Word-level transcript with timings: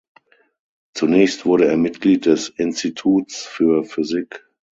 Zunächst 0.95 1.45
wurde 1.45 1.67
er 1.67 1.77
Mitglied 1.77 2.25
des 2.25 2.49
Instituts 2.49 3.45
für 3.45 3.83
Physik. 3.83 4.43